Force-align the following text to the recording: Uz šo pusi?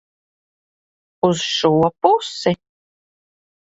Uz 1.29 1.39
šo 1.55 1.73
pusi? 2.01 2.51